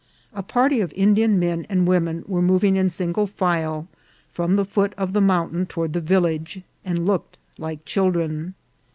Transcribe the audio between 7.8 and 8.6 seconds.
children.